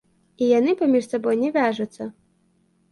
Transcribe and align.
І 0.45 0.47
яны 0.59 0.71
паміж 0.79 1.03
сабой 1.11 1.39
не 1.43 1.49
вяжуцца. 1.59 2.13